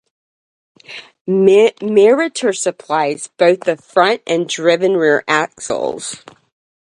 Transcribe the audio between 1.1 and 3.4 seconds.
Meritor supplies